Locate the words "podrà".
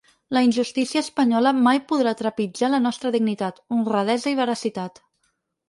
1.91-2.15